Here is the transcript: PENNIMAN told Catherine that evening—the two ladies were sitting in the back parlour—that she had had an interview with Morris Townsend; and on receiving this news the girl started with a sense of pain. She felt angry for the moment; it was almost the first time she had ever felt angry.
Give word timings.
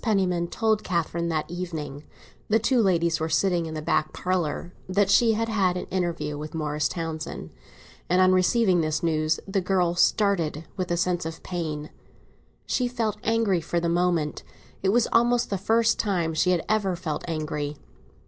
PENNIMAN 0.00 0.46
told 0.48 0.84
Catherine 0.84 1.28
that 1.30 1.50
evening—the 1.50 2.58
two 2.60 2.80
ladies 2.80 3.18
were 3.18 3.28
sitting 3.28 3.66
in 3.66 3.74
the 3.74 3.82
back 3.82 4.12
parlour—that 4.12 5.10
she 5.10 5.32
had 5.32 5.48
had 5.48 5.76
an 5.76 5.86
interview 5.86 6.38
with 6.38 6.54
Morris 6.54 6.86
Townsend; 6.86 7.50
and 8.08 8.20
on 8.22 8.30
receiving 8.32 8.80
this 8.80 9.02
news 9.02 9.40
the 9.48 9.60
girl 9.60 9.96
started 9.96 10.66
with 10.76 10.92
a 10.92 10.96
sense 10.96 11.26
of 11.26 11.42
pain. 11.42 11.90
She 12.64 12.86
felt 12.86 13.16
angry 13.24 13.60
for 13.60 13.80
the 13.80 13.88
moment; 13.88 14.44
it 14.84 14.90
was 14.90 15.08
almost 15.12 15.50
the 15.50 15.58
first 15.58 15.98
time 15.98 16.32
she 16.32 16.52
had 16.52 16.64
ever 16.68 16.94
felt 16.94 17.24
angry. 17.26 17.76